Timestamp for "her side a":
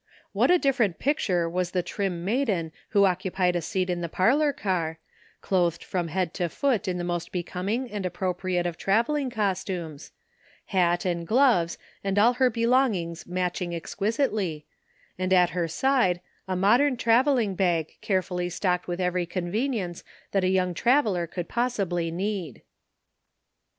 15.51-16.55